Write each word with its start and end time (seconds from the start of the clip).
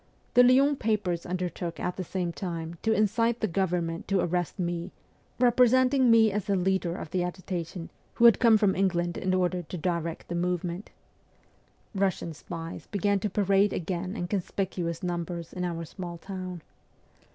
The 0.33 0.41
Lyons 0.41 0.77
papers 0.79 1.27
undertook 1.27 1.79
at 1.79 1.95
the 1.95 2.03
same 2.03 2.31
time 2.33 2.79
to 2.81 2.91
incite 2.91 3.39
the 3.39 3.45
WESTERN 3.45 3.53
EUROPE 3.87 4.07
261 4.07 4.07
government 4.07 4.07
to 4.07 4.19
arrest 4.21 4.57
me, 4.57 4.91
representing 5.37 6.09
me 6.09 6.31
as 6.31 6.45
the 6.45 6.55
leader 6.55 6.95
of 6.95 7.11
the 7.11 7.21
agitation, 7.23 7.91
who 8.15 8.25
had 8.25 8.39
come 8.39 8.57
from 8.57 8.75
England 8.75 9.15
in 9.15 9.31
order 9.31 9.61
to 9.61 9.77
direct 9.77 10.27
the 10.27 10.33
movement. 10.33 10.89
Russian 11.93 12.33
spies 12.33 12.87
began 12.87 13.19
to 13.19 13.29
parade 13.29 13.73
again 13.73 14.15
in 14.15 14.27
conspicuous 14.27 15.03
numbers 15.03 15.53
in 15.53 15.63
our 15.63 15.85
small 15.85 16.17
town. 16.17 16.63